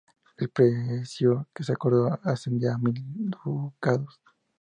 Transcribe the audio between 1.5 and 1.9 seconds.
que se